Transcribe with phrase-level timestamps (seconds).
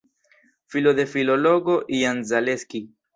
[0.75, 2.83] Filo de filologo Jan Zaleski.